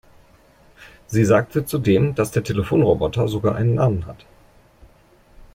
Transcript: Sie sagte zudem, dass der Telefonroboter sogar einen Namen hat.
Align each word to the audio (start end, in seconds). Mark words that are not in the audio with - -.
Sie 1.05 1.23
sagte 1.23 1.63
zudem, 1.67 2.15
dass 2.15 2.31
der 2.31 2.43
Telefonroboter 2.43 3.27
sogar 3.27 3.53
einen 3.53 3.75
Namen 3.75 4.07
hat. 4.07 4.25